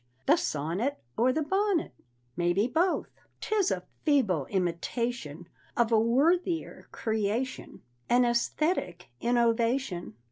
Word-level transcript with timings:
the 0.25 0.35
sonnet 0.35 0.97
Or 1.15 1.31
the 1.31 1.43
bonnet? 1.43 1.93
Maybe 2.35 2.65
both. 2.67 3.11
"'Tis 3.39 3.69
a 3.69 3.83
feeble 4.03 4.47
imitation 4.47 5.47
Of 5.77 5.91
a 5.91 5.99
worthier 5.99 6.87
creation; 6.91 7.83
An 8.09 8.23
æsthetic 8.23 9.01
innovation!" 9.19 10.15